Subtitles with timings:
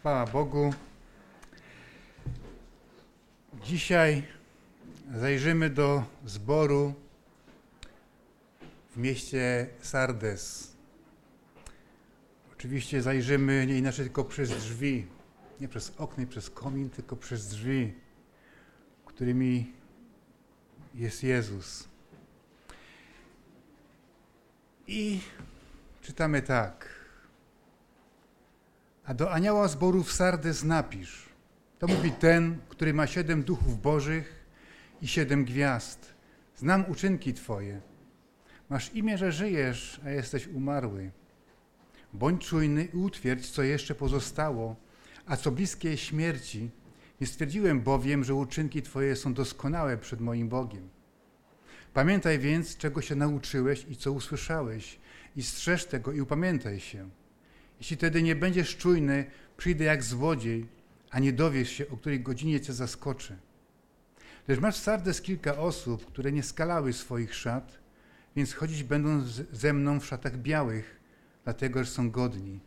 [0.00, 0.74] Chwała Bogu.
[3.64, 4.22] Dzisiaj
[5.14, 6.94] zajrzymy do zboru
[8.90, 10.72] w mieście Sardes.
[12.52, 15.06] Oczywiście zajrzymy nie inaczej tylko przez drzwi,
[15.60, 17.94] nie przez okno i przez komin, tylko przez drzwi,
[19.06, 19.72] którymi
[20.94, 21.88] jest Jezus.
[24.86, 25.20] I
[26.02, 26.99] czytamy tak.
[29.10, 31.28] A do anioła zboru w Sardes napisz.
[31.78, 34.46] To mówi ten, który ma siedem duchów bożych
[35.02, 36.14] i siedem gwiazd.
[36.56, 37.80] Znam uczynki Twoje.
[38.68, 41.10] Masz imię, że żyjesz, a jesteś umarły.
[42.12, 44.76] Bądź czujny i utwierdź, co jeszcze pozostało,
[45.26, 46.70] a co bliskie śmierci.
[47.20, 50.88] Nie stwierdziłem bowiem, że uczynki Twoje są doskonałe przed moim Bogiem.
[51.94, 55.00] Pamiętaj więc, czego się nauczyłeś i co usłyszałeś,
[55.36, 57.19] i strzeż tego i upamiętaj się.
[57.80, 59.24] Jeśli wtedy nie będziesz czujny,
[59.56, 60.66] przyjdę jak złodziej,
[61.10, 63.36] a nie dowiesz się, o której godzinie cię zaskoczę.
[64.48, 67.78] Lecz masz w Sardes kilka osób, które nie skalały swoich szat,
[68.36, 71.00] więc chodzić będą ze mną w szatach białych,
[71.44, 72.60] dlatego że są godni.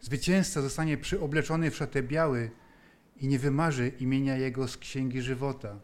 [0.00, 2.50] Zwycięzca zostanie przyobleczony w szatę biały
[3.20, 5.80] i nie wymarzy imienia Jego z księgi żywota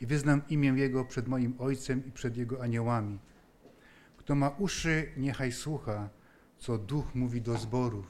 [0.00, 3.18] i wyznam imię Jego przed moim Ojcem i przed Jego aniołami.
[4.16, 6.08] Kto ma uszy, niechaj słucha,
[6.62, 8.06] co Duch mówi do zborów.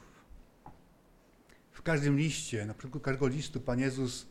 [1.71, 4.25] W każdym liście, na przykład każdego listu, Pan Jezus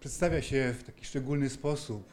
[0.00, 2.12] przedstawia się w taki szczególny sposób,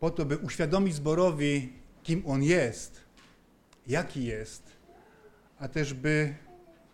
[0.00, 1.72] po to, by uświadomić zborowi,
[2.02, 3.00] kim On jest,
[3.86, 4.62] jaki jest,
[5.58, 6.34] a też by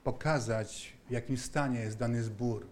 [0.05, 2.67] pokazać, w jakim stanie jest dany zbór.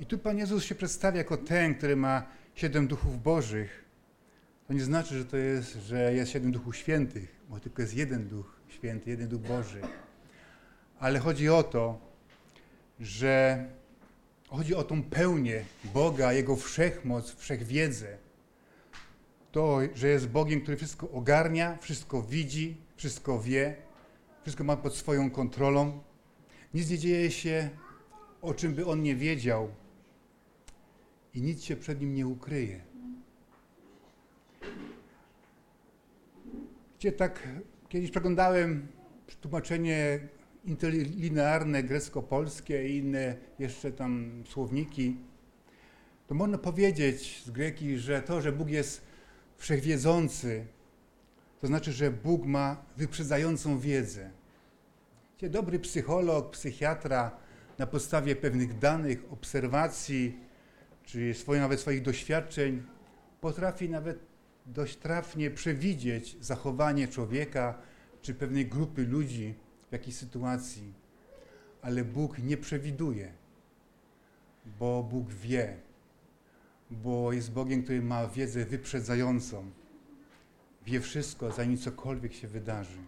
[0.00, 3.81] I tu Pan Jezus się przedstawia jako ten, który ma siedem duchów bożych.
[4.72, 8.28] To nie znaczy, że to jest, że jest siedem duchów świętych, bo tylko jest jeden
[8.28, 9.80] duch święty, jeden duch Boży.
[10.98, 11.98] Ale chodzi o to,
[13.00, 13.66] że
[14.48, 18.18] chodzi o tą pełnię Boga, Jego wszechmoc, wszechwiedzę.
[19.50, 23.76] To, że jest Bogiem, który wszystko ogarnia, wszystko widzi, wszystko wie,
[24.42, 26.02] wszystko ma pod swoją kontrolą.
[26.74, 27.70] Nic nie dzieje się,
[28.42, 29.70] o czym by On nie wiedział
[31.34, 32.91] i nic się przed Nim nie ukryje.
[37.02, 37.48] Gdzie tak
[37.88, 38.88] kiedyś przeglądałem
[39.40, 40.20] tłumaczenie
[40.64, 45.16] interlinearne grecko-polskie i inne jeszcze tam słowniki,
[46.26, 49.02] to można powiedzieć z greki, że to, że Bóg jest
[49.56, 50.66] wszechwiedzący,
[51.60, 54.30] to znaczy, że Bóg ma wyprzedzającą wiedzę.
[55.38, 57.36] Gdzie dobry psycholog, psychiatra
[57.78, 60.38] na podstawie pewnych danych, obserwacji,
[61.04, 62.82] czy swoje, nawet swoich doświadczeń
[63.40, 64.31] potrafi nawet
[64.66, 67.78] dość trafnie przewidzieć zachowanie człowieka
[68.22, 69.54] czy pewnej grupy ludzi
[69.88, 70.92] w jakiejś sytuacji.
[71.82, 73.32] Ale Bóg nie przewiduje,
[74.78, 75.76] bo Bóg wie,
[76.90, 79.70] bo jest Bogiem, który ma wiedzę wyprzedzającą.
[80.86, 82.98] Wie wszystko, zanim cokolwiek się wydarzy.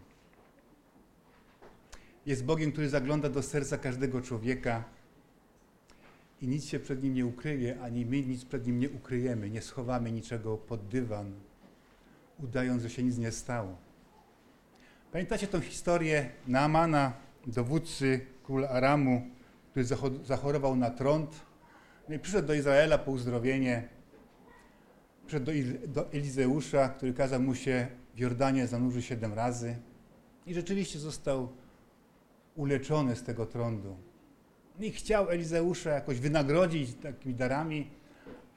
[2.26, 4.84] Jest Bogiem, który zagląda do serca każdego człowieka
[6.44, 9.62] i nic się przed nim nie ukryje, ani my nic przed nim nie ukryjemy, nie
[9.62, 11.32] schowamy niczego pod dywan,
[12.38, 13.76] udając, że się nic nie stało.
[15.12, 17.12] Pamiętacie tą historię Naamana,
[17.46, 19.30] dowódcy króla Aramu,
[19.70, 19.84] który
[20.24, 21.40] zachorował na trąd?
[22.08, 23.88] No i przyszedł do Izraela po uzdrowienie.
[25.26, 25.52] Przyszedł do,
[25.88, 29.76] do Elizeusza, który kazał mu się w Jordanie zanurzyć siedem razy.
[30.46, 31.48] I rzeczywiście został
[32.54, 33.96] uleczony z tego trądu.
[34.80, 37.90] I chciał Elizeusza jakoś wynagrodzić takimi darami,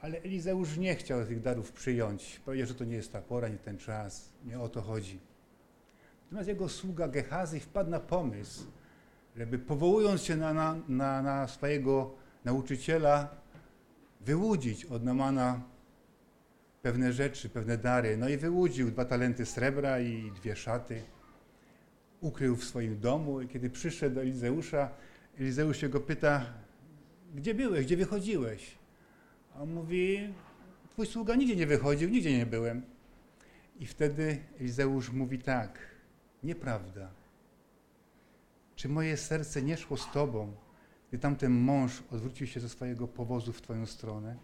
[0.00, 2.40] ale Elizeusz nie chciał tych darów przyjąć.
[2.44, 5.18] Powiedział, że to nie jest ta pora, nie ten czas, nie o to chodzi.
[6.24, 8.66] Natomiast jego sługa Gehazy wpadł na pomysł,
[9.36, 12.14] żeby powołując się na, na, na, na swojego
[12.44, 13.28] nauczyciela,
[14.20, 15.60] wyłudzić od Namana
[16.82, 18.16] pewne rzeczy, pewne dary.
[18.16, 21.02] No i wyłudził dwa talenty srebra i dwie szaty.
[22.20, 24.90] Ukrył w swoim domu i kiedy przyszedł do Elizeusza,
[25.40, 26.46] Elizeusz się go pyta,
[27.34, 28.78] gdzie byłeś, gdzie wychodziłeś?
[29.54, 30.34] A on mówi,
[30.90, 32.82] twój sługa nigdzie nie wychodził, nigdzie nie byłem.
[33.80, 35.78] I wtedy Elizeusz mówi tak,
[36.42, 37.10] nieprawda.
[38.76, 40.52] Czy moje serce nie szło z tobą,
[41.08, 44.36] gdy tamten mąż odwrócił się ze swojego powozu w twoją stronę?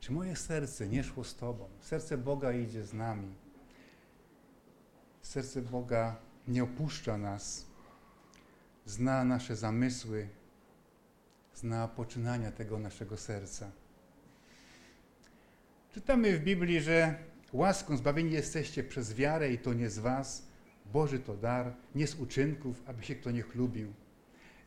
[0.00, 1.68] Czy moje serce nie szło z tobą?
[1.80, 3.34] Serce Boga idzie z nami.
[5.22, 6.16] Serce Boga
[6.48, 7.67] nie opuszcza nas
[8.88, 10.28] zna nasze zamysły,
[11.54, 13.70] zna poczynania tego naszego serca.
[15.94, 17.14] Czytamy w Biblii, że
[17.52, 20.48] łaską zbawieni jesteście przez wiarę i to nie z was,
[20.92, 23.92] Boży to dar, nie z uczynków, aby się kto nie chlubił.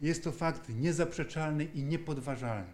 [0.02, 2.74] Jest to fakt niezaprzeczalny i niepodważalny.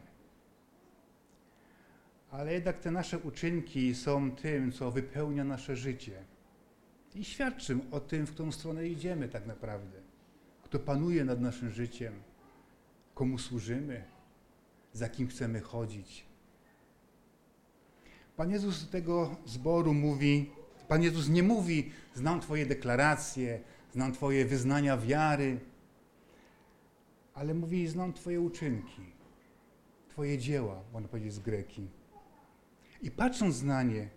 [2.32, 6.24] Ale jednak te nasze uczynki są tym, co wypełnia nasze życie.
[7.16, 10.07] I świadczą o tym, w którą stronę idziemy tak naprawdę.
[10.68, 12.14] Kto panuje nad naszym życiem,
[13.14, 14.04] komu służymy,
[14.94, 16.26] za kim chcemy chodzić.
[18.36, 20.52] Pan Jezus do tego zboru mówi,
[20.88, 23.62] Pan Jezus nie mówi, znam Twoje deklaracje,
[23.94, 25.60] znam Twoje wyznania wiary,
[27.34, 29.02] ale mówi, znam Twoje uczynki,
[30.10, 31.88] Twoje dzieła, można powiedzieć z greki.
[33.02, 34.10] I patrząc na nie,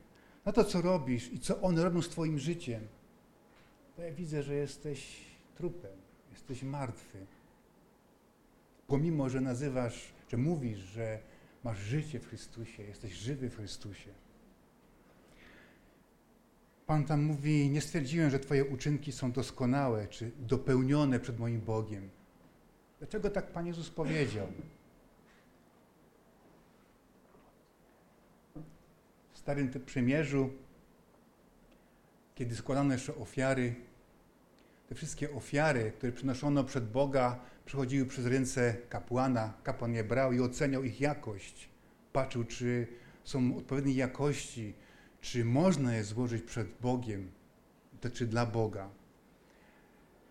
[0.44, 2.86] na to, co robisz i co one robią z Twoim życiem,
[3.96, 5.24] to ja widzę, że jesteś
[5.54, 5.99] trupem,
[6.50, 7.26] jesteś martwy.
[8.86, 11.18] Pomimo, że nazywasz, że mówisz, że
[11.64, 14.10] masz życie w Chrystusie, jesteś żywy w Chrystusie.
[16.86, 22.10] Pan tam mówi, nie stwierdziłem, że Twoje uczynki są doskonałe czy dopełnione przed moim Bogiem.
[22.98, 24.46] Dlaczego tak Pan Jezus powiedział?
[29.32, 30.50] W Starym Przymierzu,
[32.34, 33.74] kiedy składano jeszcze ofiary,
[34.90, 39.54] te wszystkie ofiary, które przynoszono przed Boga, przechodziły przez ręce kapłana.
[39.62, 41.68] Kapłan je brał i oceniał ich jakość.
[42.12, 42.86] Patrzył, czy
[43.24, 44.74] są odpowiedniej jakości,
[45.20, 47.30] czy można je złożyć przed Bogiem,
[48.00, 48.88] to czy dla Boga.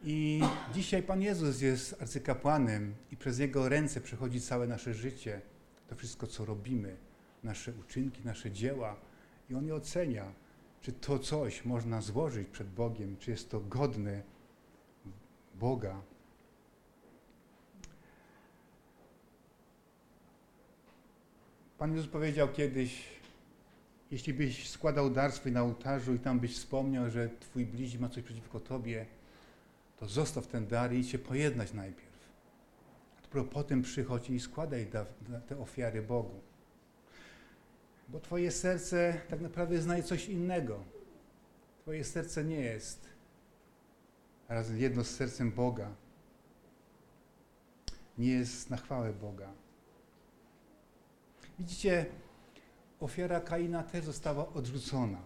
[0.04, 0.42] I
[0.74, 5.42] dzisiaj Pan Jezus jest arcykapłanem i przez Jego ręce przechodzi całe nasze życie,
[5.88, 6.96] to wszystko, co robimy,
[7.44, 8.96] nasze uczynki, nasze dzieła.
[9.50, 10.34] I On je ocenia,
[10.82, 14.39] czy to coś można złożyć przed Bogiem, czy jest to godne
[15.60, 16.02] Boga.
[21.78, 23.04] Pan Jezus powiedział kiedyś,
[24.12, 28.10] jeśli byś składał dar swój na ołtarzu i tam byś wspomniał, że twój bliźni ma
[28.10, 29.06] coś przeciwko tobie,
[30.00, 32.20] to zostaw ten dar i się pojednać najpierw.
[33.18, 36.40] A dopiero potem przychodź i składaj da, da, te ofiary Bogu.
[38.10, 40.84] Bo twoje serce tak naprawdę znaje coś innego.
[41.82, 43.19] Twoje serce nie jest
[44.50, 45.90] razem jedno z sercem Boga.
[48.18, 49.50] Nie jest na chwałę Boga.
[51.60, 52.06] Widzicie,
[53.00, 55.22] ofiara Kaina też została odrzucona.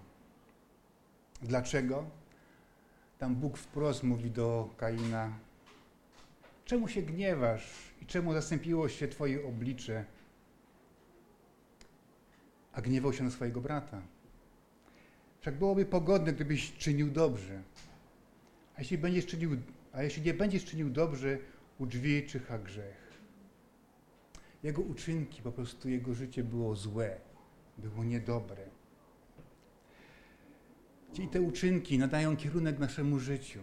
[1.42, 2.06] Dlaczego?
[3.20, 5.34] Tam Bóg wprost mówi do Kaina:
[6.66, 10.06] Czemu się gniewasz i czemu zastąpiło się Twoje oblicze,
[12.74, 14.02] a gniewał się na swojego brata?
[15.42, 17.62] Wszak byłoby pogodne, gdybyś czynił dobrze.
[18.76, 19.58] A jeśli, będziesz czynił,
[19.92, 21.38] a jeśli nie będziesz czynił dobrze,
[21.80, 23.14] u drzwi czyha grzech.
[24.64, 27.18] Jego uczynki, po prostu jego życie było złe,
[27.78, 28.66] było niedobre.
[31.20, 33.60] I te uczynki nadają kierunek naszemu życiu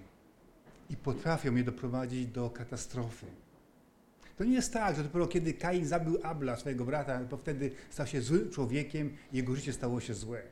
[0.90, 3.26] i potrafią je doprowadzić do katastrofy.
[4.36, 8.06] To nie jest tak, że dopiero kiedy Kain zabił Abla, swojego brata, to wtedy stał
[8.06, 10.42] się złym człowiekiem i jego życie stało się złe.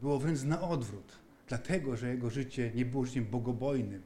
[0.00, 1.18] Było wręcz na odwrót,
[1.48, 4.02] dlatego że jego życie nie było życiem bogobojnym.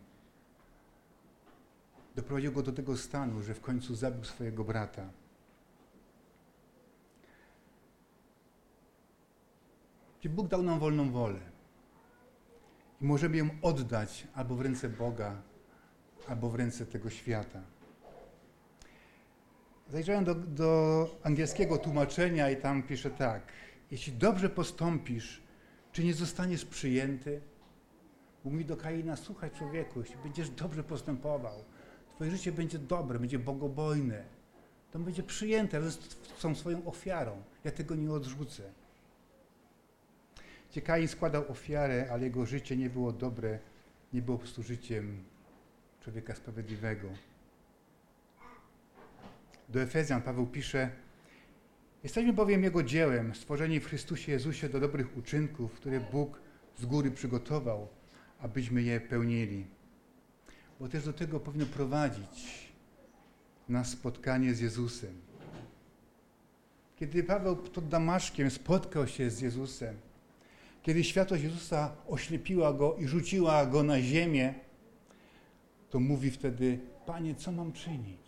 [2.17, 5.11] Doprowadził go do tego stanu, że w końcu zabił swojego brata.
[10.21, 11.41] Gdzie Bóg dał nam wolną wolę.
[13.01, 15.43] I możemy ją oddać albo w ręce Boga,
[16.29, 17.63] albo w ręce tego świata.
[19.89, 23.53] Zajrzałem do, do angielskiego tłumaczenia i tam pisze tak.
[23.91, 25.43] Jeśli dobrze postąpisz,
[25.97, 27.41] czy nie zostaniesz przyjęty?
[28.45, 31.65] Mówi do Kaina, słuchaj człowieku, jeśli będziesz dobrze postępował,
[32.15, 34.25] twoje życie będzie dobre, będzie bogobojne,
[34.91, 36.03] to będzie przyjęte razem
[36.39, 37.43] z tą swoją ofiarą.
[37.65, 38.63] Ja tego nie odrzucę.
[40.71, 43.59] Gdzie Kain składał ofiarę, ale jego życie nie było dobre,
[44.13, 45.25] nie było po prostu życiem
[46.01, 47.09] człowieka sprawiedliwego.
[49.69, 50.91] Do Efezjan Paweł pisze,
[52.07, 56.41] Jesteśmy bowiem Jego dziełem, stworzeni w Chrystusie Jezusie do dobrych uczynków, które Bóg
[56.79, 57.89] z góry przygotował,
[58.41, 59.67] abyśmy je pełnili.
[60.81, 62.69] Bo też do tego powinno prowadzić
[63.69, 65.15] nas spotkanie z Jezusem.
[66.97, 69.97] Kiedy Paweł pod Damaszkiem spotkał się z Jezusem,
[70.83, 74.55] kiedy światłość Jezusa oślepiła go i rzuciła go na ziemię,
[75.91, 78.26] to mówi wtedy, Panie, co mam czynić?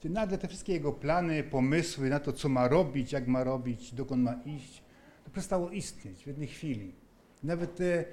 [0.00, 3.92] Gdzie nagle te wszystkie jego plany, pomysły na to, co ma robić, jak ma robić,
[3.94, 4.82] dokąd ma iść,
[5.24, 6.92] to przestało istnieć w jednej chwili.
[7.42, 8.04] Nawet te,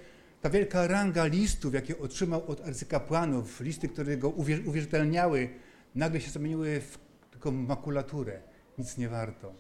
[0.41, 4.29] ta wielka ranga listów, jakie otrzymał od arcykapłanów, listy, które go
[4.65, 5.49] uwierzytelniały,
[5.95, 6.97] nagle się zamieniły w
[7.31, 8.41] tylko makulaturę.
[8.77, 9.53] Nic nie warto.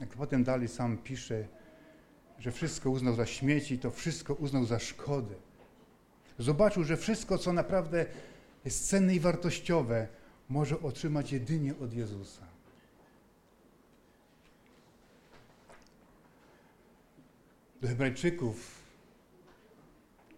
[0.00, 1.48] Jak potem dalej sam pisze,
[2.38, 5.34] że wszystko uznał za śmieci, to wszystko uznał za szkodę.
[6.38, 8.06] Zobaczył, że wszystko, co naprawdę
[8.64, 10.08] jest cenne i wartościowe,
[10.52, 12.46] może otrzymać jedynie od Jezusa.
[17.80, 18.82] Do Hebrajczyków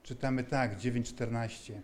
[0.03, 1.81] czytamy tak, 9:14.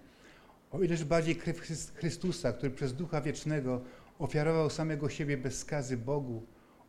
[0.73, 1.61] O ileż bardziej krew
[1.95, 3.81] Chrystusa, który przez Ducha Wiecznego
[4.19, 6.43] ofiarował samego siebie bez skazy Bogu,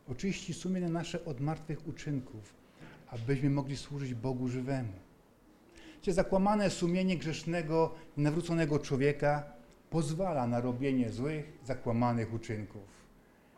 [0.08, 2.54] oczyści sumienie nasze od martwych uczynków,
[3.08, 4.92] abyśmy mogli służyć Bogu żywemu.
[6.02, 9.61] Gdzie zakłamane sumienie grzesznego, nawróconego człowieka
[9.92, 12.88] pozwala na robienie złych, zakłamanych uczynków.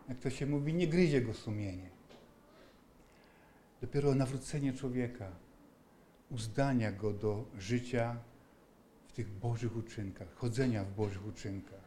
[0.08, 1.90] Jak to się mówi, nie gryzie go sumienie.
[3.80, 5.26] Dopiero nawrócenie człowieka
[6.30, 8.16] uzdania go do życia
[9.08, 11.84] w tych Bożych uczynkach, chodzenia w Bożych uczynkach.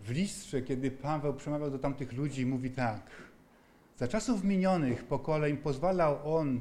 [0.00, 3.10] W listrze, kiedy Paweł przemawiał do tamtych ludzi, mówi tak.
[3.96, 6.60] Za czasów minionych pokoleń pozwalał on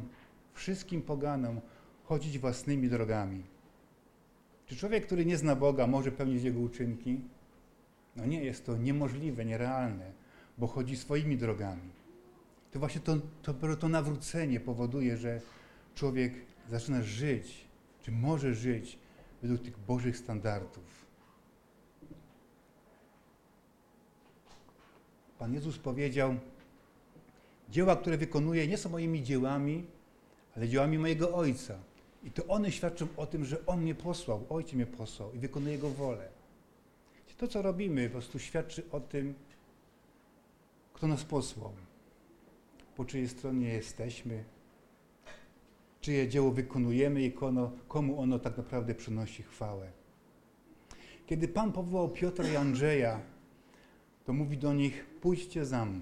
[0.53, 1.61] wszystkim poganom
[2.03, 3.58] chodzić własnymi drogami.
[4.69, 7.21] Czy człowiek, który nie zna Boga, może pełnić Jego uczynki?
[8.15, 10.11] No nie, jest to niemożliwe, nierealne,
[10.57, 11.89] bo chodzi swoimi drogami.
[12.71, 15.41] To właśnie to, to, to nawrócenie powoduje, że
[15.95, 16.33] człowiek
[16.69, 17.65] zaczyna żyć,
[18.01, 18.99] czy może żyć
[19.41, 21.05] według tych Bożych standardów.
[25.39, 26.35] Pan Jezus powiedział,
[27.69, 29.85] dzieła, które wykonuję, nie są moimi dziełami,
[30.55, 31.88] ale dziełami mojego Ojca.
[32.23, 35.73] I to one świadczą o tym, że On mnie posłał, Ojciec mnie posłał i wykonuje
[35.73, 36.29] Jego wolę.
[37.37, 39.33] To, co robimy, po prostu świadczy o tym,
[40.93, 41.73] kto nas posłał,
[42.95, 44.43] po czyjej stronie jesteśmy,
[46.01, 47.33] czyje dzieło wykonujemy i
[47.87, 49.91] komu ono tak naprawdę przynosi chwałę.
[51.25, 53.21] Kiedy Pan powołał Piotra i Andrzeja,
[54.25, 56.01] to mówi do nich: pójdźcie za mną.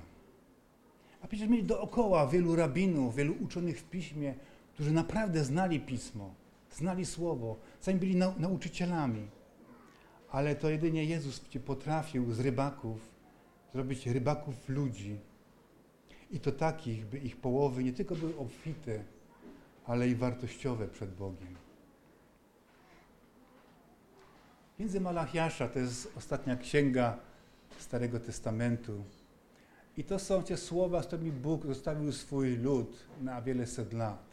[1.22, 4.34] A przecież mieli dookoła wielu rabinów, wielu uczonych w piśmie,
[4.78, 6.34] którzy naprawdę znali pismo,
[6.72, 9.28] znali słowo, sami byli nau nauczycielami.
[10.32, 13.00] Ale to jedynie Jezus potrafił z rybaków
[13.74, 15.18] zrobić rybaków ludzi.
[16.32, 19.04] I to takich, by ich połowy nie tylko były obfite,
[19.86, 21.56] ale i wartościowe przed Bogiem.
[24.80, 27.18] Między Malachiasza, to jest ostatnia księga
[27.80, 29.04] Starego Testamentu.
[29.98, 34.27] I to są te słowa, z którymi Bóg zostawił swój lud na wiele set lat.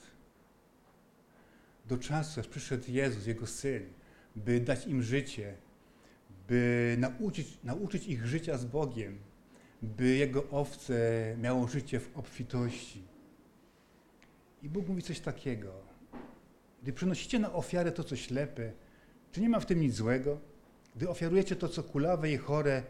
[1.88, 3.82] Do czasu, aż przyszedł Jezus, Jego Syn,
[4.36, 5.56] by dać im życie,
[6.48, 9.18] by nauczyć, nauczyć ich życia z Bogiem,
[9.82, 10.94] by Jego owce
[11.40, 13.02] miało życie w obfitości.
[14.62, 15.72] I Bóg mówi coś takiego.
[16.82, 18.72] Gdy przynosicie na ofiarę to, co ślepe,
[19.32, 20.40] czy nie ma w tym nic złego?
[20.96, 22.82] Gdy ofiarujecie to, co kulawe i chore,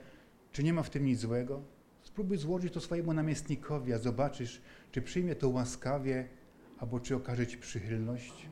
[0.53, 1.63] czy nie ma w tym nic złego?
[2.03, 6.29] Spróbuj złożyć to swojemu namiestnikowi, a zobaczysz, czy przyjmie to łaskawie,
[6.79, 8.49] albo czy okaże ci przychylność.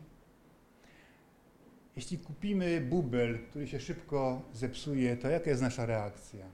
[1.97, 6.47] Jeśli kupimy bubel, który się szybko zepsuje, to jaka jest nasza reakcja?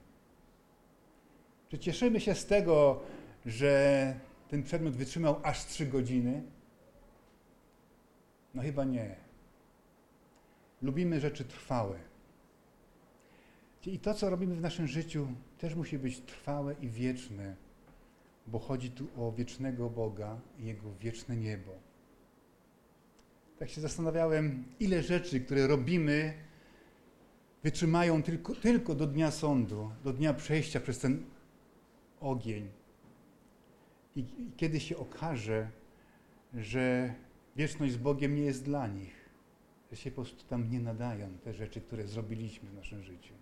[1.69, 3.01] Czy cieszymy się z tego,
[3.45, 4.13] że
[4.49, 6.43] ten przedmiot wytrzymał aż trzy godziny?
[8.53, 9.15] No chyba nie.
[10.81, 11.99] Lubimy rzeczy trwałe.
[13.85, 15.27] I to, co robimy w naszym życiu,
[15.57, 17.55] też musi być trwałe i wieczne,
[18.47, 21.88] bo chodzi tu o wiecznego Boga i Jego wieczne niebo.
[23.59, 26.33] Tak się zastanawiałem, ile rzeczy, które robimy,
[27.63, 31.23] wytrzymają tylko, tylko do dnia sądu, do dnia przejścia przez ten
[32.19, 32.69] ogień.
[34.15, 35.69] I, I kiedy się okaże,
[36.53, 37.13] że
[37.55, 39.29] wieczność z Bogiem nie jest dla nich,
[39.91, 43.33] że się po prostu tam nie nadają te rzeczy, które zrobiliśmy w naszym życiu.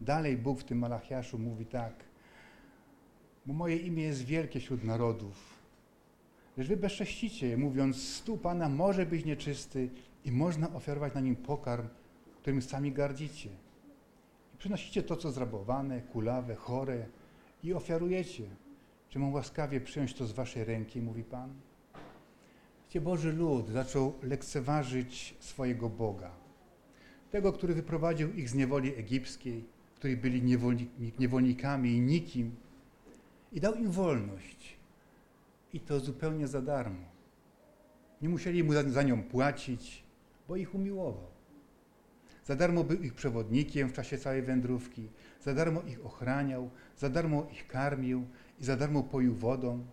[0.00, 2.04] Dalej Bóg w tym Malachiaszu mówi tak,
[3.46, 5.57] bo moje imię jest wielkie wśród narodów,
[6.58, 9.90] lecz wy bezcześcicie mówiąc, stół Pana może być nieczysty
[10.24, 11.88] i można ofiarować na nim pokarm,
[12.42, 13.48] którym sami gardzicie.
[14.54, 17.06] I przynosicie to, co zrabowane, kulawe, chore
[17.62, 18.44] i ofiarujecie.
[19.08, 21.54] Czy mam łaskawie przyjąć to z waszej ręki, mówi Pan?
[22.88, 26.30] Gdzie Boży lud zaczął lekceważyć swojego Boga.
[27.30, 30.42] Tego, który wyprowadził ich z niewoli egipskiej, którzy byli
[31.18, 32.56] niewolnikami i nikim,
[33.52, 34.77] i dał im wolność.
[35.72, 37.04] I to zupełnie za darmo.
[38.22, 40.04] Nie musieli mu za, nią płacić,
[40.48, 41.26] bo ich umiłował.
[42.44, 45.08] Za darmo był ich przewodnikiem w czasie całej wędrówki,
[45.40, 48.26] za darmo ich ochraniał, za darmo ich karmił
[48.60, 49.86] i za darmo poił wodą.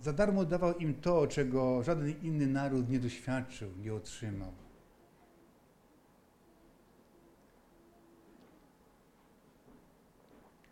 [0.00, 4.52] Za darmo dawał im to, czego żaden inny naród nie doświadczył, nie otrzymał.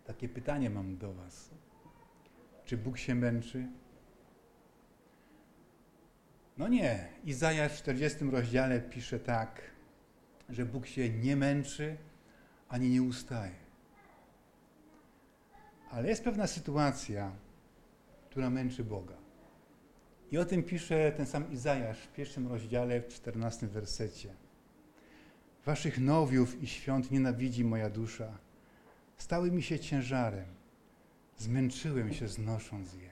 [0.05, 1.51] Takie pytanie mam do Was.
[2.73, 3.69] Czy Bóg się męczy?
[6.59, 9.63] No nie, Izajasz w 40 rozdziale pisze tak,
[10.49, 11.97] że Bóg się nie męczy
[12.69, 13.55] ani nie ustaje.
[15.91, 17.33] Ale jest pewna sytuacja,
[18.31, 19.17] która męczy Boga.
[20.31, 24.29] I o tym pisze ten sam Izajasz w pierwszym rozdziale, w 14 wersecie.
[25.67, 28.39] Waszych nowiów i świąt nienawidzi moja dusza.
[29.17, 30.62] Stały mi się ciężarem.
[31.43, 33.11] Zmęczyłem się znosząc je.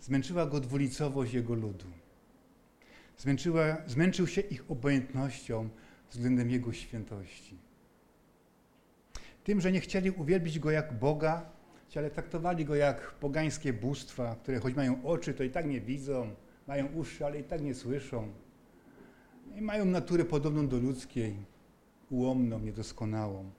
[0.00, 1.86] Zmęczyła go dwulicowość jego ludu.
[3.18, 5.68] Zmęczyła, zmęczył się ich obojętnością
[6.10, 7.58] względem jego świętości.
[9.44, 11.50] Tym, że nie chcieli uwielbić go jak Boga,
[11.96, 16.34] ale traktowali go jak pogańskie bóstwa, które choć mają oczy, to i tak nie widzą,
[16.66, 18.32] mają uszy, ale i tak nie słyszą.
[19.56, 21.36] I mają naturę podobną do ludzkiej,
[22.10, 23.50] ułomną, niedoskonałą.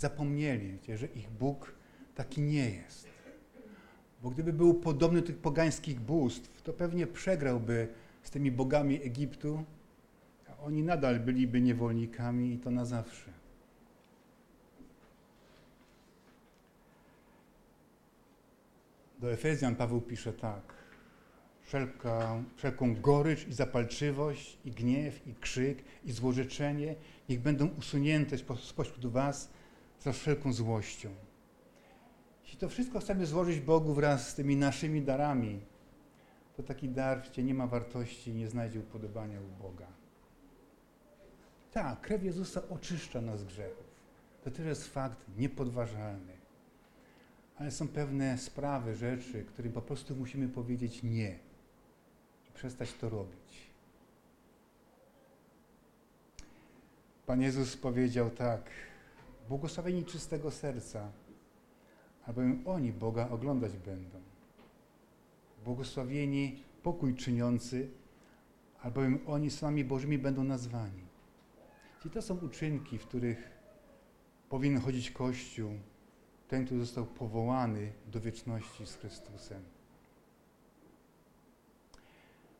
[0.00, 1.72] Zapomnieli, że ich Bóg
[2.14, 3.08] taki nie jest.
[4.22, 7.88] Bo gdyby był podobny do tych pogańskich bóstw, to pewnie przegrałby
[8.22, 9.64] z tymi bogami Egiptu,
[10.48, 13.30] a oni nadal byliby niewolnikami i to na zawsze.
[19.18, 20.74] Do Efezjan Paweł pisze tak.
[21.62, 26.94] Wszelka, wszelką gorycz i zapalczywość, i gniew, i krzyk, i złorzeczenie
[27.28, 29.59] niech będą usunięte spośród was
[30.00, 31.08] za wszelką złością.
[32.42, 35.60] Jeśli to wszystko chcemy złożyć Bogu wraz z tymi naszymi darami,
[36.56, 39.86] to taki dar w nie ma wartości nie znajdzie upodobania u Boga.
[41.72, 43.90] Tak, krew Jezusa oczyszcza nas z grzechów.
[44.44, 46.40] To też jest fakt niepodważalny
[47.60, 51.38] ale są pewne sprawy, rzeczy, którym po prostu musimy powiedzieć nie
[52.48, 53.70] i przestać to robić.
[57.26, 58.70] Pan Jezus powiedział tak:
[59.50, 61.12] Błogosławieni czystego serca,
[62.26, 64.18] albowiem oni Boga oglądać będą.
[65.64, 67.90] Błogosławieni pokój czyniący,
[68.82, 71.02] albowiem oni sami Bożymi będą nazwani.
[72.04, 73.50] I to są uczynki, w których
[74.48, 75.70] powinien chodzić Kościół,
[76.48, 79.62] ten, który został powołany do wieczności z Chrystusem.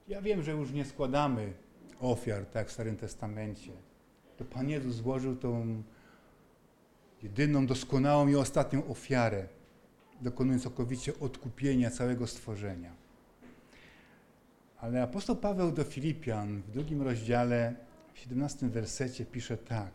[0.09, 1.53] Ja wiem, że już nie składamy
[2.01, 3.73] ofiar, tak w Starym Testamencie.
[4.37, 5.83] To Pan Jezus złożył tą
[7.23, 9.47] jedyną, doskonałą i ostatnią ofiarę,
[10.21, 12.93] dokonując całkowicie odkupienia całego stworzenia.
[14.81, 17.75] Ale apostoł Paweł do Filipian w drugim rozdziale,
[18.15, 19.93] w 17 wersecie pisze tak,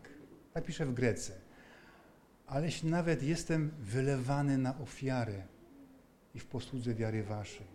[0.54, 1.46] tak pisze w Grece
[2.46, 5.42] ale jeśli nawet jestem wylewany na ofiarę
[6.34, 7.66] i w posłudze wiary waszej.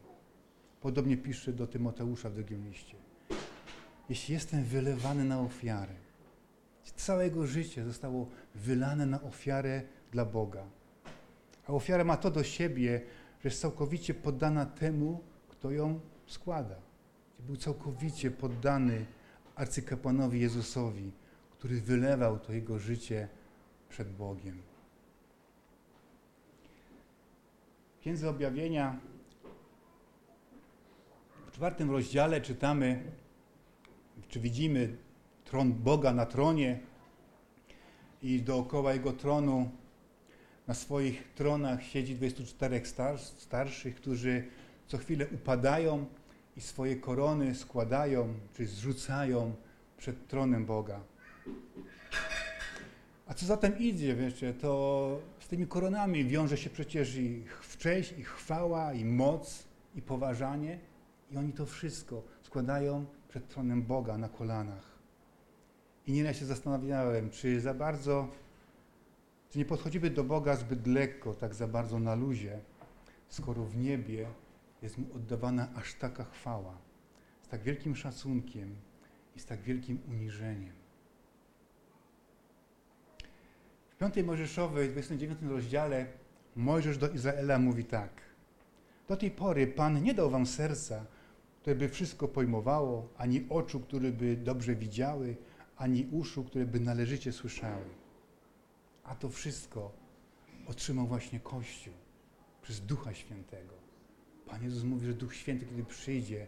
[0.82, 2.96] Podobnie pisze do Tymoteusza w drugim liście.
[4.10, 5.94] Jeśli jestem wylewany na ofiarę,
[6.96, 10.64] całe jego życie zostało wylane na ofiarę dla Boga.
[11.68, 13.02] A ofiara ma to do siebie,
[13.42, 16.76] że jest całkowicie poddana temu, kto ją składa.
[17.40, 19.06] Był całkowicie poddany
[19.56, 21.12] arcykapłanowi Jezusowi,
[21.52, 23.28] który wylewał to jego życie
[23.90, 24.62] przed Bogiem.
[28.02, 29.00] Księdze Objawienia
[31.48, 33.04] w czwartym rozdziale czytamy,
[34.28, 34.98] czy widzimy
[35.52, 36.80] tron Boga na tronie
[38.22, 39.70] i dookoła Jego tronu
[40.68, 42.82] na swoich tronach siedzi 24
[43.38, 44.44] starszych, którzy
[44.88, 46.06] co chwilę upadają
[46.58, 49.56] i swoje korony składają, czy zrzucają
[49.98, 51.00] przed tronem Boga.
[53.28, 58.28] A co zatem idzie, wiecie, to z tymi koronami wiąże się przecież ich cześć, ich
[58.28, 59.64] chwała, i moc,
[59.96, 60.80] i poważanie.
[61.32, 64.91] I oni to wszystko składają przed tronem Boga na kolanach.
[66.12, 68.28] I nieraz się zastanawiałem, czy za bardzo,
[69.50, 72.60] czy nie podchodzimy do Boga zbyt lekko, tak za bardzo na luzie,
[73.30, 74.28] skoro w niebie
[74.82, 76.78] jest Mu oddawana aż taka chwała,
[77.44, 78.76] z tak wielkim szacunkiem
[79.36, 80.74] i z tak wielkim uniżeniem.
[84.00, 86.06] piątej Mojżeszowej, 29 rozdziale,
[86.56, 88.22] Mojżesz do Izraela mówi tak.
[89.08, 91.06] Do tej pory Pan nie dał wam serca,
[91.62, 95.36] które by wszystko pojmowało, ani oczu, które by dobrze widziały,
[95.82, 97.86] ani uszu, które by należycie słyszały.
[99.04, 99.92] A to wszystko
[100.68, 101.94] otrzymał właśnie Kościół
[102.62, 103.74] przez Ducha Świętego.
[104.46, 106.48] Pan Jezus mówi, że Duch Święty, kiedy przyjdzie,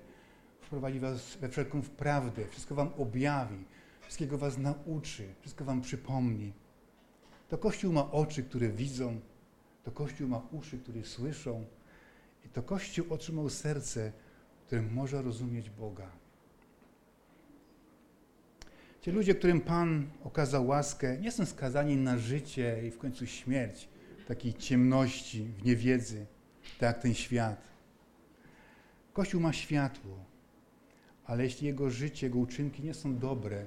[0.61, 3.65] wprowadzi was we wszelką prawdę, wszystko wam objawi,
[4.01, 6.53] wszystkiego was nauczy, wszystko wam przypomni.
[7.49, 9.19] To Kościół ma oczy, które widzą,
[9.83, 11.65] to Kościół ma uszy, które słyszą,
[12.45, 14.11] i to Kościół otrzymał serce,
[14.65, 16.22] które może rozumieć Boga.
[19.03, 23.89] Ci ludzie, którym Pan okazał łaskę, nie są skazani na życie i w końcu śmierć
[24.17, 26.25] w takiej ciemności, w niewiedzy,
[26.79, 27.61] tak jak ten świat.
[29.13, 30.17] Kościół ma światło,
[31.25, 33.65] ale jeśli jego życie, jego uczynki nie są dobre,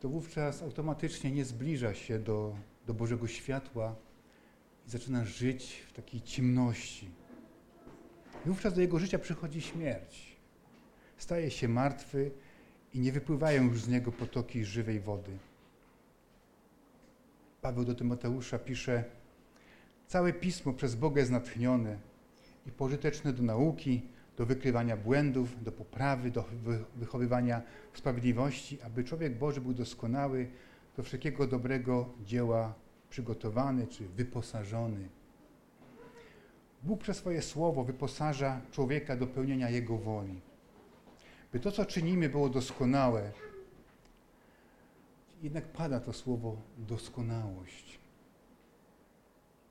[0.00, 3.96] to wówczas automatycznie nie zbliża się do, do Bożego światła
[4.86, 7.10] i zaczyna żyć w takiej ciemności.
[8.46, 10.36] I wówczas do jego życia przychodzi śmierć.
[11.16, 12.30] Staje się martwy
[12.94, 15.38] i nie wypływają już z niego potoki żywej wody.
[17.62, 19.04] Paweł do Tymoteusza pisze:
[20.06, 21.96] Całe pismo przez Boga jest natchnione
[22.66, 24.02] i pożyteczne do nauki,
[24.36, 26.44] do wykrywania błędów, do poprawy, do
[26.96, 27.62] wychowywania
[27.94, 30.50] sprawiedliwości, aby człowiek Boży był doskonały,
[30.96, 32.74] do wszelkiego dobrego dzieła
[33.10, 35.08] przygotowany czy wyposażony.
[36.82, 40.40] Bóg przez swoje słowo wyposaża człowieka do pełnienia Jego woli.
[41.52, 43.32] By to, co czynimy, było doskonałe,
[45.42, 47.98] jednak pada to słowo doskonałość.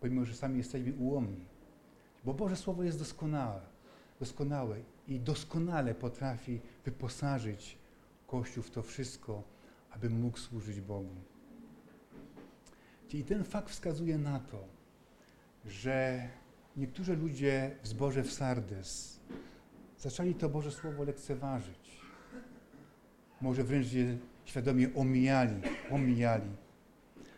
[0.02, 1.46] Pomimo, że sami jesteśmy ułomni.
[2.26, 3.62] Bo Boże Słowo jest doskonałe,
[4.20, 7.78] doskonałe i doskonale potrafi wyposażyć
[8.28, 9.44] Kościół w to wszystko,
[9.92, 11.16] aby mógł służyć Bogu.
[13.14, 14.64] I ten fakt wskazuje na to,
[15.66, 16.30] że
[16.78, 19.20] niektórzy ludzie w zborze w Sardes
[20.02, 22.02] zaczęli to Boże Słowo lekceważyć.
[23.42, 25.62] Może wręcz je świadomie omijali,
[25.92, 26.50] omijali.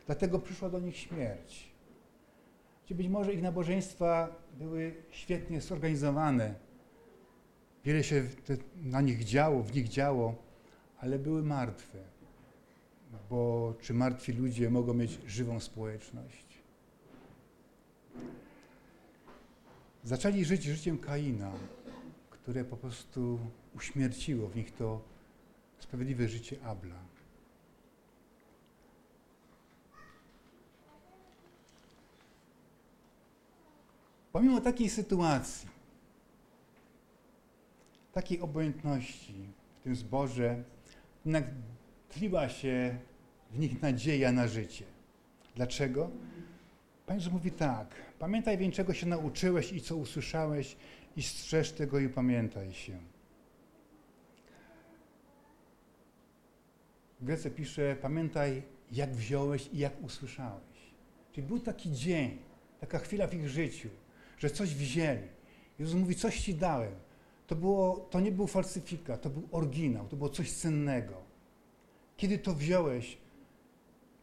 [0.05, 1.73] Dlatego przyszła do nich śmierć.
[2.85, 6.55] Gdzie być może ich nabożeństwa były świetnie zorganizowane.
[7.85, 8.23] Wiele się
[8.83, 10.35] na nich działo, w nich działo,
[10.99, 11.97] ale były martwe.
[13.29, 16.45] Bo czy martwi ludzie mogą mieć żywą społeczność?
[20.03, 21.51] Zaczęli żyć życiem Kaina,
[22.43, 23.39] które po prostu
[23.75, 25.01] uśmierciło w nich to
[25.79, 26.99] sprawiedliwe życie Abla.
[34.31, 35.69] Pomimo takiej sytuacji,
[38.13, 39.35] takiej obojętności
[39.79, 40.63] w tym zborze,
[41.25, 41.45] jednak
[42.09, 42.97] tliła się
[43.51, 44.85] w nich nadzieja na życie.
[45.55, 46.09] Dlaczego?
[47.05, 50.75] Pan Jezus mówi tak, pamiętaj więc czego się nauczyłeś i co usłyszałeś
[51.15, 52.99] i strzeż tego i pamiętaj się.
[57.21, 60.93] W Grece pisze, pamiętaj jak wziąłeś i jak usłyszałeś.
[61.31, 62.37] Czyli był taki dzień,
[62.79, 63.89] taka chwila w ich życiu,
[64.37, 65.27] że coś wzięli.
[65.79, 66.93] Jezus mówi, coś ci dałem.
[67.47, 71.13] To, było, to nie był falsyfikat, to był oryginał, to było coś cennego.
[72.17, 73.17] Kiedy to wziąłeś,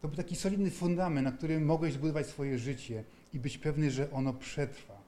[0.01, 4.11] to był taki solidny fundament, na którym mogłeś zbudować swoje życie i być pewny, że
[4.11, 5.00] ono przetrwa.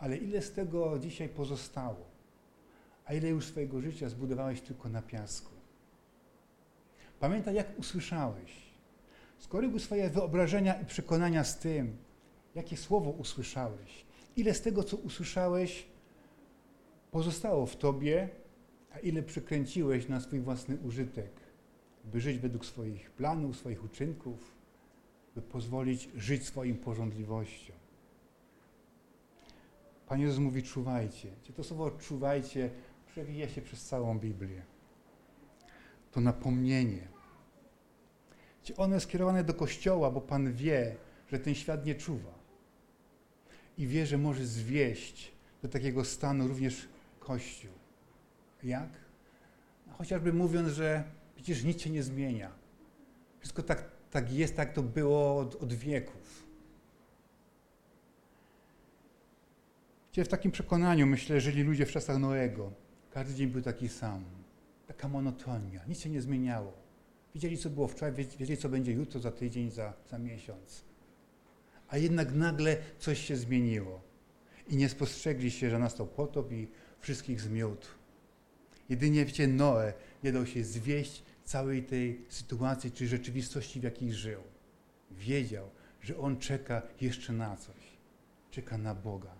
[0.00, 2.10] Ale ile z tego dzisiaj pozostało?
[3.04, 5.50] A ile już swojego życia zbudowałeś tylko na piasku?
[7.20, 8.52] Pamiętaj, jak usłyszałeś.
[9.38, 11.96] Skoryguj swoje wyobrażenia i przekonania z tym,
[12.54, 14.04] jakie słowo usłyszałeś.
[14.36, 15.86] Ile z tego, co usłyszałeś,
[17.10, 18.28] pozostało w tobie,
[18.92, 21.30] a ile przykręciłeś na swój własny użytek,
[22.04, 24.54] by żyć według swoich planów, swoich uczynków,
[25.34, 27.72] by pozwolić żyć swoim porządliwością.
[30.10, 31.28] Pan Jezus mówi czuwajcie.
[31.56, 32.70] To słowo czuwajcie
[33.06, 34.62] przewija się przez całą Biblię.
[36.12, 37.08] To napomnienie.
[38.76, 40.96] Ono jest skierowane do Kościoła, bo Pan wie,
[41.28, 42.34] że ten świat nie czuwa
[43.78, 46.88] i wie, że może zwieść do takiego stanu również
[47.20, 47.72] Kościół.
[48.62, 48.90] Jak?
[49.86, 52.52] No, chociażby mówiąc, że przecież nic się nie zmienia.
[53.40, 56.49] Wszystko tak, tak jest, tak to było od, od wieków.
[60.12, 62.72] Gdzie w takim przekonaniu, myślę, żyli ludzie w czasach Noego.
[63.10, 64.24] Każdy dzień był taki sam.
[64.86, 65.80] Taka monotonia.
[65.88, 66.72] Nic się nie zmieniało.
[67.34, 70.90] Wiedzieli, co było wczoraj, wiedzieli, co będzie jutro, za tydzień, za, za miesiąc
[71.90, 74.00] a jednak nagle coś się zmieniło.
[74.68, 76.68] I nie spostrzegli się, że nastał potop i
[77.00, 77.88] wszystkich zmiótł.
[78.88, 79.92] Jedynie wiecie, Noe
[80.24, 84.40] nie dał się zwieść całej tej sytuacji czy rzeczywistości, w jakiej żył.
[85.10, 85.70] Wiedział,
[86.00, 87.76] że on czeka jeszcze na coś.
[88.50, 89.39] Czeka na Boga.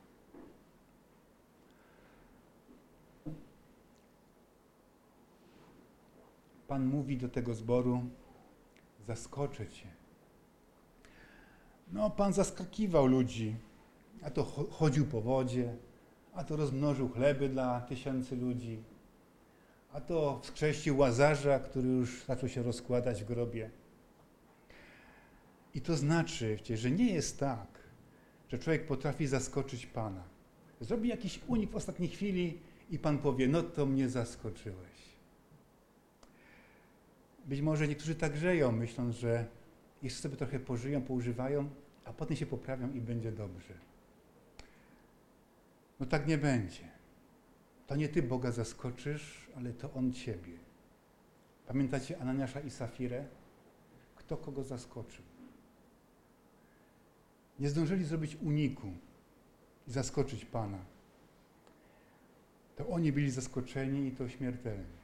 [6.71, 8.03] Pan mówi do tego zboru:
[9.07, 9.87] Zaskoczę cię
[11.93, 13.57] no, Pan zaskakiwał ludzi.
[14.23, 15.77] A to chodził po wodzie,
[16.35, 18.83] a to rozmnożył chleby dla tysięcy ludzi,
[19.93, 23.71] a to wskrzesił łazarza, który już zaczął się rozkładać w grobie.
[25.75, 27.69] I to znaczy, że nie jest tak,
[28.49, 30.25] że człowiek potrafi zaskoczyć Pana.
[30.81, 32.59] Zrobi jakiś unik w ostatniej chwili
[32.91, 35.20] i Pan powie, no to mnie zaskoczyłeś.
[37.51, 39.47] Być może niektórzy tak żyją, myśląc, że
[40.03, 41.71] jeszcze sobie trochę pożyją, poużywają,
[42.05, 43.75] a potem się poprawią i będzie dobrze.
[46.01, 46.89] No tak nie będzie.
[47.87, 50.53] To nie ty Boga zaskoczysz, ale to On ciebie.
[51.67, 53.25] Pamiętacie Ananiasza i Safirę?
[54.17, 55.25] Kto kogo zaskoczył?
[57.59, 58.93] Nie zdążyli zrobić uniku
[59.89, 60.85] i zaskoczyć Pana.
[62.77, 65.00] To oni byli zaskoczeni i to śmiertelnie.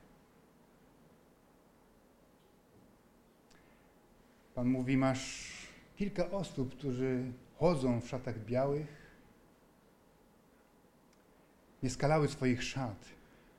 [4.56, 5.52] Pan mówi, masz
[5.96, 8.86] kilka osób, którzy chodzą w szatach białych,
[11.82, 13.04] nie skalały swoich szat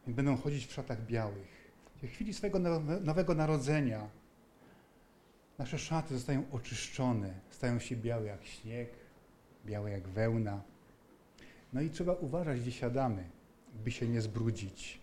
[0.07, 1.71] i będą chodzić w szatach białych.
[2.03, 2.59] W chwili swojego
[3.01, 4.09] nowego narodzenia
[5.57, 8.89] nasze szaty zostają oczyszczone, stają się białe jak śnieg,
[9.65, 10.61] białe jak wełna.
[11.73, 13.23] No i trzeba uważać, gdzie siadamy,
[13.83, 14.99] by się nie zbrudzić.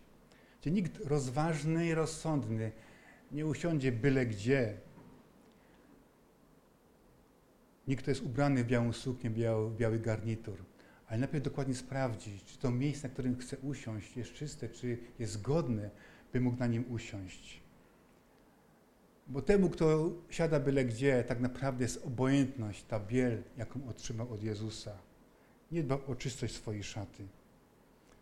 [0.61, 2.73] Gdzie nikt rozważny i rozsądny
[3.33, 4.84] nie usiądzie byle gdzie.
[7.89, 10.57] Nikt, jest ubrany w białą suknię, biały, biały garnitur,
[11.07, 15.43] ale najpierw dokładnie sprawdzić, czy to miejsce, na którym chce usiąść, jest czyste, czy jest
[15.43, 15.91] godne,
[16.33, 17.61] by mógł na nim usiąść.
[19.27, 24.43] Bo temu, kto siada byle gdzie, tak naprawdę jest obojętność, ta biel, jaką otrzymał od
[24.43, 24.99] Jezusa.
[25.73, 27.27] Nie dba o czystość swojej szaty.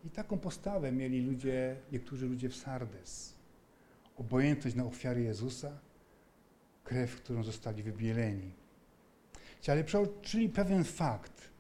[0.05, 3.35] I taką postawę mieli ludzie, niektórzy ludzie w Sardes.
[4.17, 5.79] Obojętność na ofiary Jezusa,
[6.85, 8.62] krew, którą zostali wybieleni.
[9.71, 11.51] Ale przeoczyli pewien fakt,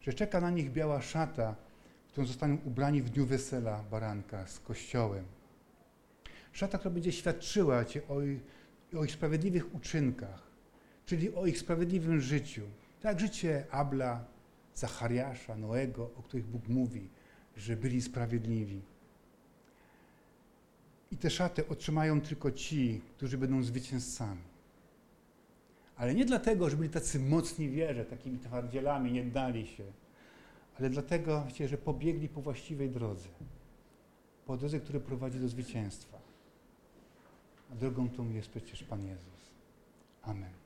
[0.00, 1.56] że czeka na nich biała szata,
[2.08, 5.24] którą zostaną ubrani w dniu wesela baranka z kościołem.
[6.52, 8.16] Szata, która będzie świadczyła Ci o,
[8.98, 10.42] o ich sprawiedliwych uczynkach,
[11.06, 12.62] czyli o ich sprawiedliwym życiu.
[13.00, 14.24] Tak życie Abla,
[14.74, 17.08] Zachariasza, Noego, o których Bóg mówi,
[17.56, 18.82] że byli sprawiedliwi.
[21.10, 24.53] I te szaty otrzymają tylko ci, którzy będą zwycięzcami.
[25.96, 29.84] Ale nie dlatego, że byli tacy mocni wierze, takimi twardzielami, nie dali się,
[30.78, 33.28] ale dlatego, że pobiegli po właściwej drodze.
[34.46, 36.18] Po drodze, która prowadzi do zwycięstwa.
[37.72, 39.50] A drogą tą jest przecież Pan Jezus.
[40.22, 40.63] Amen.